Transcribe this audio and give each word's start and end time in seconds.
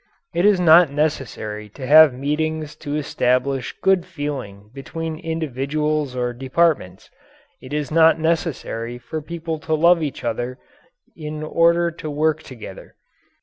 It 0.33 0.45
is 0.47 0.59
not 0.59 0.89
necessary 0.89 1.69
to 1.77 1.85
have 1.85 2.11
meetings 2.11 2.75
to 2.77 2.95
establish 2.95 3.75
good 3.83 4.03
feeling 4.03 4.71
between 4.73 5.19
individuals 5.19 6.15
or 6.15 6.33
departments. 6.33 7.11
It 7.61 7.71
is 7.71 7.91
not 7.91 8.17
necessary 8.17 8.97
for 8.97 9.21
people 9.21 9.59
to 9.59 9.75
love 9.75 10.01
each 10.01 10.23
other 10.23 10.57
in 11.15 11.43
order 11.43 11.91
to 11.91 12.09
work 12.09 12.41
together. 12.41 12.95